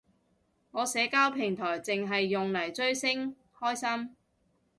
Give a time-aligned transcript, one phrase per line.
[0.71, 4.15] 我社交平台剩係用嚟追星，開心